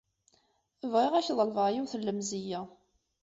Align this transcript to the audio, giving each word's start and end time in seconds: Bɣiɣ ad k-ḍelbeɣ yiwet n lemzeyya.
Bɣiɣ 0.91 1.13
ad 1.15 1.23
k-ḍelbeɣ 1.25 1.67
yiwet 1.69 1.93
n 1.99 2.01
lemzeyya. 2.05 2.61